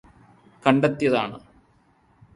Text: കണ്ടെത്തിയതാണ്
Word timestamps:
കണ്ടെത്തിയതാണ് 0.63 1.37